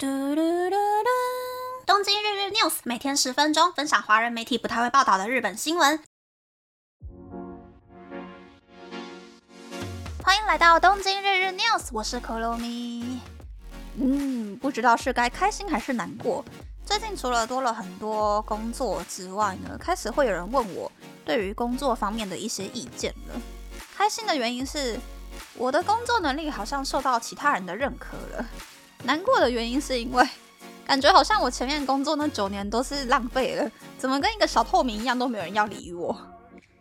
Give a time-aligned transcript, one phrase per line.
[0.00, 1.08] 嘟嘟嘟嘟！
[1.84, 6.00] 东京日日 news 每天十分钟，分享华人媒体不太会报道的日本新闻。
[10.22, 13.20] 欢迎来到东京日日 news，我是可露咪。
[13.96, 16.44] 嗯，不知道是该开心还是难过。
[16.86, 20.92] 最近除了多了很多工作之外呢，开始会有人问我
[21.24, 23.40] 对于工作方面的一些意见了。
[23.96, 24.96] 开心的原因是
[25.56, 28.46] 我的工作能力好像受到其他人的认可了。
[29.04, 30.28] 难过的原因是因为
[30.86, 36.16] 感觉好像我前面工作那九年都是浪费了，怎么跟一个小透明一样都没有人要理我？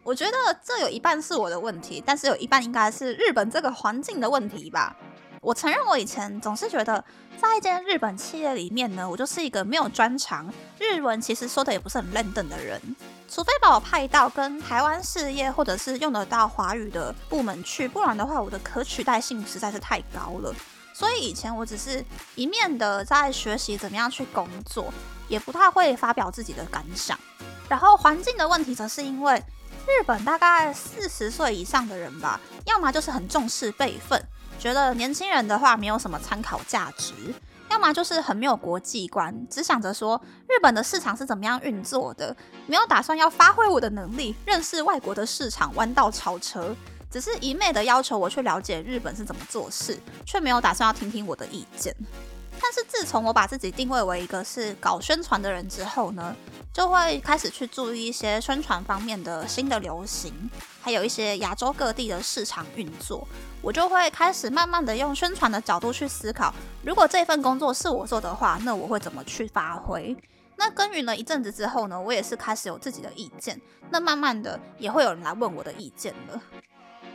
[0.04, 4.96] 我觉得这有一半是我的问题，但是有一半应该是日本这个环境的问题吧。
[5.42, 7.04] 我承认我以前总是觉得
[7.40, 12.82] 在一间日本企业里面呢，我就是一个没有专长，日文其实说的也不是很认真的人，
[13.30, 20.54] 除非把我派到跟台湾事业或者是用得到华语的部门去，不然的话我的可取代性实在是太高了。
[20.98, 24.92] 所以以前我只是一面的在学习怎么样去工作，
[25.28, 27.16] 也不太会发表自己的感想。
[27.70, 29.36] 然后环境的问题，则是因为
[29.86, 34.20] 日本大概四十岁以上的人吧，要么就是很重视辈分，
[34.58, 37.14] 觉得年轻人的话没有什么参考价值；
[37.70, 46.76] 要么就是很没有国际观，只想着说日本的市场是怎么样运作的，没有打算要发挥我的能力，认识外国的市场，弯道超车。
[47.10, 51.96] 只是一昧的要求我去了解日本是怎么做事，却没有打算要听听我的意见。
[52.60, 56.36] 但是自从我把自己定位为一个是搞宣传的人之后呢，
[56.74, 60.34] 就会开始去注意一些宣传方面的新的流行，
[60.82, 63.28] 还有一些亚洲各地的市场运作。
[63.62, 66.52] 我就会开始慢慢的用宣传的角度去思考，
[66.84, 70.18] 如果这份工作是我做的话，那我会怎么去发挥？
[70.56, 73.62] 那耕耘了一阵子之后呢，我也是开始有自己的意见。
[73.92, 76.42] 那慢慢的也会有人来问我的意见了。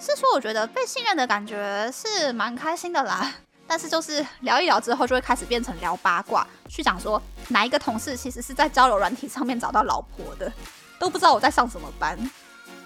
[0.03, 3.33] 是说，我觉得被信任的感觉是蛮开心的啦。
[3.69, 10.53] 但是就是聊一聊之后，就会开始变成聊八卦，去讲说哪一个同事其实是在交友软体上面找到老婆的，
[10.99, 12.19] 都不知道我在上什么班。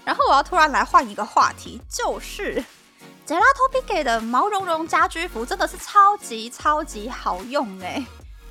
[0.05, 2.62] 然后我要突然来换一个话题，就是
[3.27, 8.06] Gelato Pique 的毛茸茸家居服真的是超级超级好用哎，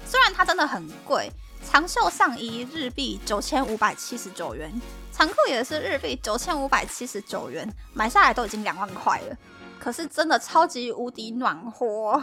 [0.06, 1.32] 虽然它真的很贵。
[1.64, 4.72] 长袖上衣日币九千五百七十九元，
[5.18, 9.38] 长裤也是日币九千五百七十九元，买下来都已经两万块了。
[9.80, 12.22] 可是真的超级无敌暖和。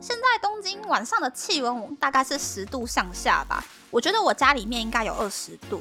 [0.00, 5.80] 现在东京晚上的气温大概是十度上下吧，我觉得我家里面应该有二十度。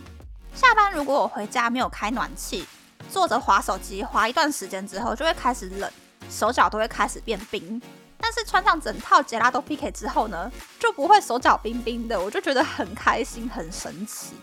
[0.54, 2.64] 下班如果我回家没有开暖气，
[3.12, 5.92] 坐着滑手机滑一段时间之后，就会开始冷，
[6.30, 7.82] 手脚都会开始变冰。
[8.20, 14.36] 但是穿上整套杰拉多 PK 之后呢，就不会手脚冰冰的，我就觉得很开心，很神奇。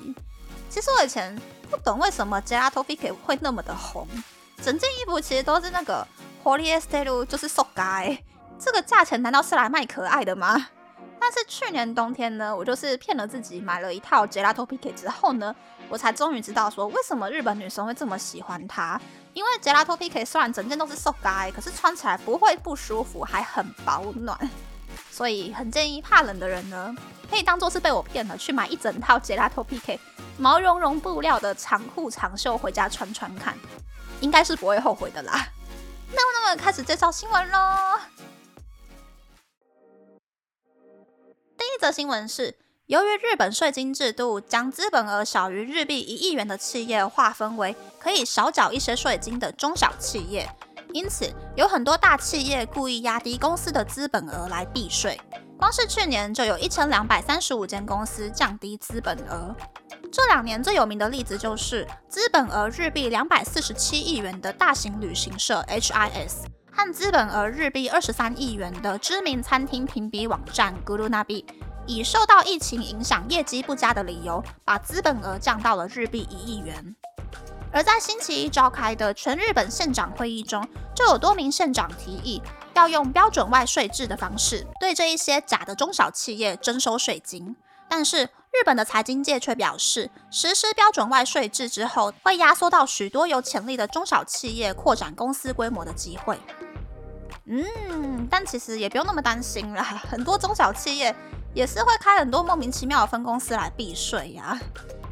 [0.69, 1.39] 其实我以前
[1.73, 4.07] 不懂为什么杰拉多 PK 会那么的红，
[4.63, 6.07] 整件衣服其实都是那个
[6.45, 8.23] Polyester，就是 so g a
[8.59, 10.69] 这个价钱难道是来卖可爱的吗？
[11.19, 15.57] 但是去年冬天呢，我就是骗了自己买了一套杰拉多 PK 之后呢，
[15.89, 19.01] 我才终于知道说为什么日本女生会这么喜欢它。
[19.33, 24.39] 因为杰拉托 PK 虽然整件都是 so g a 可是穿起来不会不舒服，还很保暖，
[25.11, 26.95] 所以很建议怕冷的人呢，
[27.31, 29.99] 可以当做是被我骗了，去买一整套杰拉托 PK
[30.39, 33.57] 毛茸茸布料的长裤长袖回家穿穿看，
[34.21, 35.49] 应该是不会后悔的啦。
[36.13, 37.59] 那么，那么开始介绍新闻喽。
[41.57, 42.57] 第一则新闻是。
[42.87, 50.47] 由于日本税金制度将资本额小于日币一亿元的企业划分为可以少缴一些税金的中小企业，
[50.93, 55.19] 因此有很多大企业故意压低公司的资本额来避税。
[55.63, 59.55] 光是去年就有一千两百三十五间公司降低资本额。
[60.11, 71.45] 这两年最有名的例子就是资本额日币两百四十七亿元的大型旅行社 HIS，和资本额日币二十三亿元的知名餐厅评比网站 Gurunabi。
[71.87, 76.97] 以受到疫情影响、业绩不佳的理由，把资本额降到了日币一亿元。
[77.71, 82.43] 而在星期一召开的全日本县长会议中，就有多名县长提议
[82.75, 87.57] 要用标准外税制的方式，对这一些假的中小企业征收税金。
[87.89, 96.39] 但是日本的财经界却表示，实施标准外税制之后，会压缩到许多有潜力的中小企业扩展公司规模的机会。
[97.45, 101.15] 嗯，但其实也不用那么担心啦， 很多中小企业。
[101.55, 104.59] 也是会开很多莫名其妙的分公司来避税呀。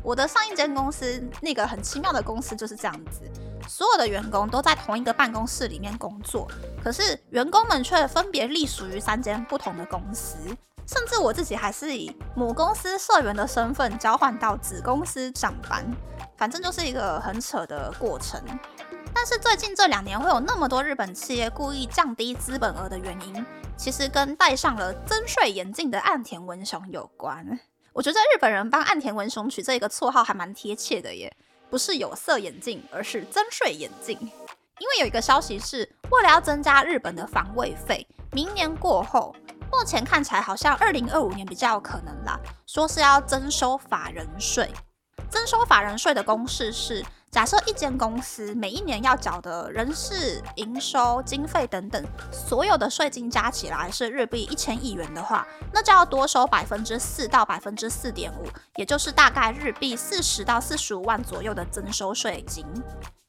[0.02, 3.20] 我的上一间公司那个很奇妙的公司就是这样子，
[3.68, 6.48] 所有的员工都在同一个办公室里面工作，
[6.82, 10.36] 可是员工们却分别隶属于三间不同的公司，
[10.86, 15.84] 甚至我自己还是以母公司社员的身份交换到子公司上班，
[16.36, 18.42] 反正就是一个很扯的过程。
[19.12, 23.44] 但是最近这两年会有那么多日本企业故意降低资本额的原因，
[23.76, 27.58] 其实跟戴上了增税眼镜的岸田文雄有关。
[27.92, 31.36] 我觉得日本人帮岸田文雄取这个绰号还蛮贴切的耶，
[31.70, 34.18] 不是有色眼镜，而是增税眼镜。
[34.20, 39.34] 因为有一个消息是，为了要增加日本的防卫费，明年过后，
[39.70, 44.68] 目前看起来好像二零二五年比较有可能啦，说是要征收法人税。
[45.30, 47.04] 征收法人税的公式是。
[47.30, 62.66] 假设一间公司每一年要缴的人事、营收、经费等等所有的税金加起来是日币一千亿元的话，那就要多收百分之四到百分之四点五，也就是大概日币四十到四十五万左右的增收税金。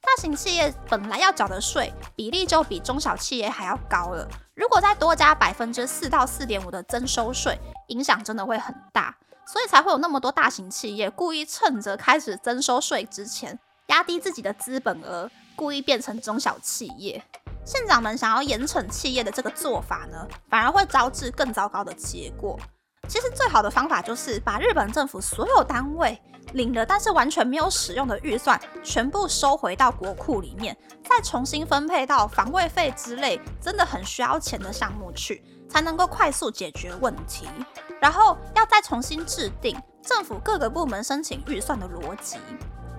[0.01, 7.55] 大型企业本来要缴的税比例就比中小企业还要高了，如果再多加百分之四到四点五的增收税，
[7.89, 9.15] 影响真的会很大，
[9.45, 13.59] 所以才会有那么多大型企业故意趁着开始增收税之前。
[14.01, 17.23] 压低自己的资本额，故意变成中小企业。
[17.63, 22.59] 县长们想要严惩企业的这个做法呢，反而会招致更糟糕的结果。
[23.07, 26.19] 其实最好的方法就是把日本政府所有单位
[26.53, 30.75] 领了但是完全没有使用的预算，全部收回到国库里面，
[31.07, 37.47] 再重新分配到防卫费之类真的很需要钱的项目去，才能够快速解决问题。
[38.01, 42.39] 然后要再重新制定政府各个部门申请预算的逻辑。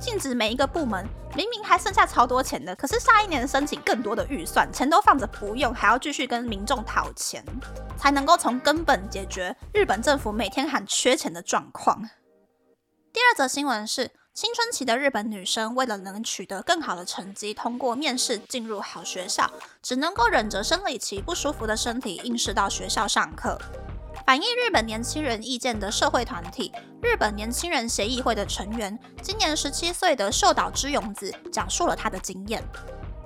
[0.03, 1.07] 禁止每一个部门
[1.37, 7.43] 明明还剩下超多钱的，可是下一年申请更多的预算，钱都放着不用，还要继续跟民众讨钱，
[7.97, 12.03] 才能够从根本解决日本政府每天喊缺钱的状况。
[13.13, 19.49] 第二则新闻是，青春期的日本女生为了能取得更好的成绩，通过面试进入好学校，
[19.81, 23.57] 只能够忍着生理期不舒服的身体，应试到学校上课。
[24.25, 26.73] 反映日本年轻人意见的社会团体
[27.03, 32.63] 日本年轻人协议会的成员，今年十七岁的秀岛之勇子讲述了他的经验。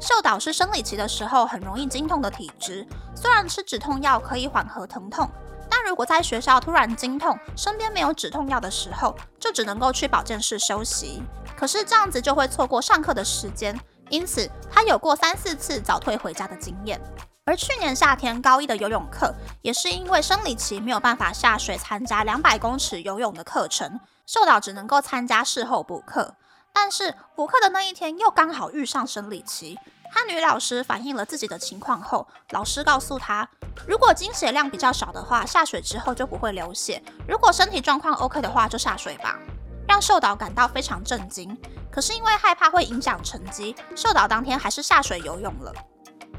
[0.01, 5.31] 秀岛是生理期的时候很容易经痛的体质，虽然吃止痛药可以缓和疼痛，
[5.71, 11.23] 但如果在学校突然经痛，身边没有止痛药的时候，就只能够去保健室休息。
[11.57, 13.79] 可是这样子就会错过上课的时间，
[14.09, 17.01] 因此他有过三四次早退回家的经验。
[17.47, 19.33] 而去年夏天高一的游泳课，
[19.63, 26.35] 也是因为生理期没有办法下水参加两百公尺游泳的课程，秀导只能够参加事后补课。
[26.73, 29.79] 但是补课的那一天又刚好遇上生理期，
[30.11, 33.49] 和女老师反映了自己的情况后，老师告诉他，
[33.87, 39.39] 如果经血量比较少的话，下水之后就不会流血；如果身体状况 OK 的话，就下水吧。
[39.87, 41.57] 让秀导感到非常震惊。
[41.93, 45.73] 可是因为害怕会影响成绩，秀导当天还是下水游泳了。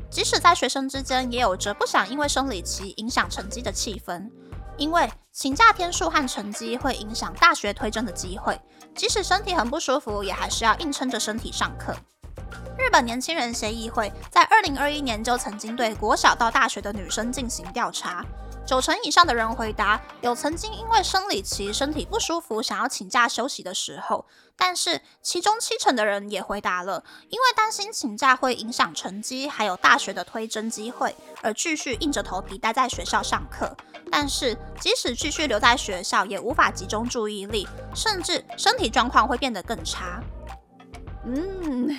[0.09, 4.29] 即使在学生之间，也有着不想因为生理期影响成绩的气氛，
[4.77, 8.59] 因为请假天数和成绩会影响大学推甄的机会。
[8.95, 11.95] 即使身体很不舒服，也还是要硬撑着身体上课。
[12.77, 18.25] 日本年轻人协议会在二零二一年就曾经对国小到大学的女生进行调查。
[18.67, 24.25] 九成以上的人回答有曾经因为生理期身体不舒服想要请假休息的时候，
[24.57, 33.73] 但是其中七成的人也回答了因为担心请假会影响成绩，还有大学的推甄机会而继续硬着头皮待在学校上课。
[34.11, 37.65] 但是即使继续留在学校，也无法集中注意力，
[37.95, 40.21] 甚至身体状况会变得更差。
[41.27, 41.89] 嗯，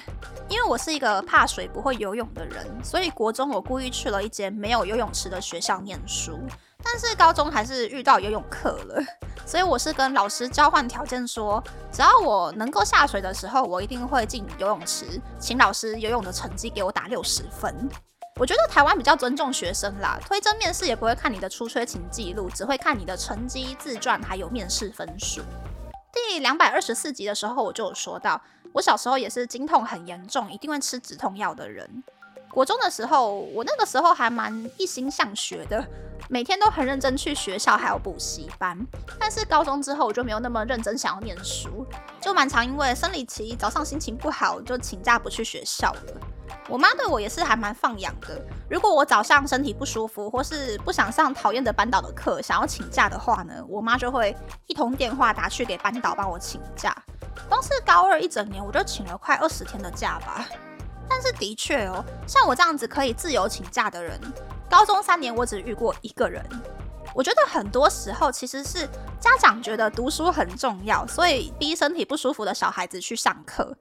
[0.48, 6.40] 因为我是一个怕水、不会游泳的人，所以国中我故意去了一间没有游泳池的学校念书。
[6.82, 9.04] 但是高中还是遇到游泳课了，
[9.44, 11.62] 所以我是跟老师交换条件，说
[11.92, 17.90] 只要我能够下水的时候，我一定会进游泳池，请老师游泳的成绩给我打六十分。
[18.36, 25.42] 我觉得台湾比较尊重学生啦，推甄面试也不会看你的出缺勤记录，只会看你的成绩、自传还有面试分数。
[26.12, 28.40] 第两百二十四集的时候，我就有说到。
[28.72, 32.04] 我小时候也是经痛很严重，一定会吃止痛药的人。
[32.50, 35.84] 国中的时候，我那个时候还蛮一心向学的，
[36.28, 38.78] 每天都很认真去学校，还有补习班。
[39.18, 41.86] 但是高中之后，我就没有那么认真想要念书，
[42.20, 46.27] 就蛮常因为生理期，早上心情不好就请假不去学校了。
[46.68, 54.36] 我妈对我也是还蛮放养的，如果我早上身体不舒服，或是不想上讨厌的班导的课，想要请假的话呢，我妈就会
[54.66, 56.94] 一通电话打去给班导帮我请假。
[57.48, 60.46] 光是高二一整年，我就请了快二十天的假吧。
[61.08, 64.20] 但是的确哦，像我这样子可以自由请假的人，
[64.68, 66.44] 高中三年我只遇过一个人。
[67.14, 68.86] 我觉得很多时候其实是
[69.18, 73.74] 家长觉得读书很重要，所以逼身体不舒服的小孩子去上课。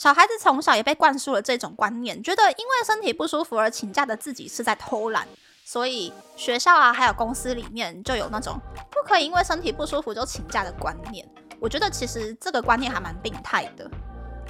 [0.00, 5.28] 小孩子从小也被灌输了这种观念，觉得因为身体不舒服而请假的自己是在偷懒，
[5.62, 8.58] 所以学校啊还有公司里面就有那种
[8.90, 11.28] 不可以因为身体不舒服就请假的观念。
[11.60, 13.84] 我觉得其实这个观念还蛮病态的。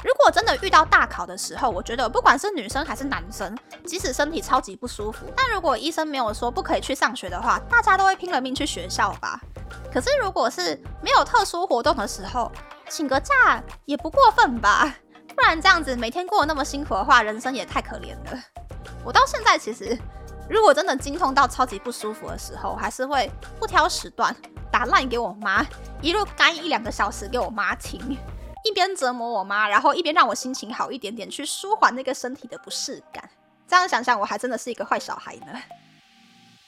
[0.05, 9.41] 如果真的遇到大考的时候，我觉得不管是女生还是男生，即使身体超级不舒服，但如果医生没有说不可以去上学的话，大家都会拼了命去学校吧。
[9.93, 12.53] 可是如果是没有特殊活动的时候，
[12.89, 14.95] 请个假也不过分吧？
[15.41, 18.39] 不然这样子每天过得那么辛苦的话，人生也太可怜了。
[19.03, 19.99] 我到现在其实，
[20.51, 23.29] 如果真的经痛到超级不舒服的时候，还是会
[23.59, 24.37] 不挑时段
[24.71, 25.65] 打烂给我妈，
[26.03, 28.19] 一路干一两个小时给我妈听。
[28.63, 33.27] 一边折磨我妈，然后一边让我心情好一点点，去舒缓那个身体的不适感。
[33.67, 35.59] 这样想想，我还真的是一个坏小孩呢。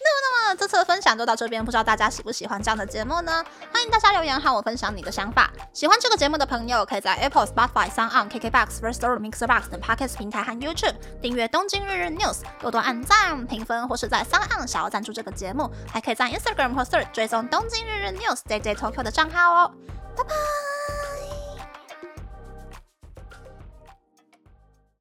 [0.05, 3.45] 那么，那么这次的分享就到这边，不知道大家喜不喜欢这样的节目呢？
[3.73, 5.51] 欢迎大家留言和我分享你的想法。
[5.73, 14.41] 喜欢这个节目的朋友，可以在 Apple、Spotify、s o n g KKBox、First Story、Mixer Box 等 Podcast 平台和 YouTube 订阅《东京日日 News》，多多按赞、评分，或是在 s o
[14.59, 19.73] n 想要赞助这个节目，还可以在 Instagram 或 Search 追踪《东京日日 News》Day Day Tokyo 的账号哦。
[20.17, 21.32] 拜拜。